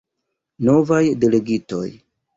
Novaj 0.69 1.03
delegitoj. 1.25 1.85